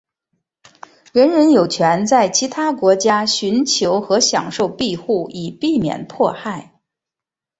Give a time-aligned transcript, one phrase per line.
[1.13, 6.81] 人人有权在其他国家寻求和享受庇护以避免迫害。